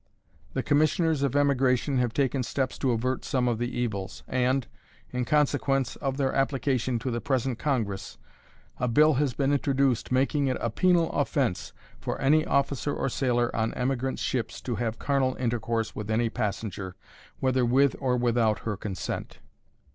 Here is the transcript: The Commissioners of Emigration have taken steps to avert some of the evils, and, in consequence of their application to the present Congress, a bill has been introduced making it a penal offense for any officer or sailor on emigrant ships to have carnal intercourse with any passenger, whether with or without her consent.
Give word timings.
The 0.53 0.63
Commissioners 0.63 1.21
of 1.21 1.35
Emigration 1.35 1.99
have 1.99 2.11
taken 2.11 2.41
steps 2.41 2.79
to 2.79 2.89
avert 2.91 3.23
some 3.23 3.47
of 3.47 3.59
the 3.59 3.69
evils, 3.69 4.23
and, 4.27 4.65
in 5.11 5.25
consequence 5.25 5.95
of 5.97 6.17
their 6.17 6.33
application 6.33 6.97
to 6.97 7.11
the 7.11 7.21
present 7.21 7.59
Congress, 7.59 8.17
a 8.79 8.87
bill 8.87 9.13
has 9.21 9.35
been 9.35 9.53
introduced 9.53 10.11
making 10.11 10.47
it 10.47 10.57
a 10.59 10.71
penal 10.71 11.11
offense 11.11 11.71
for 11.99 12.19
any 12.19 12.43
officer 12.45 12.95
or 12.95 13.09
sailor 13.09 13.55
on 13.55 13.75
emigrant 13.75 14.17
ships 14.17 14.59
to 14.61 14.73
have 14.77 14.97
carnal 14.97 15.35
intercourse 15.35 15.95
with 15.95 16.09
any 16.09 16.31
passenger, 16.31 16.95
whether 17.39 17.63
with 17.63 17.95
or 17.99 18.17
without 18.17 18.61
her 18.61 18.75
consent. 18.75 19.37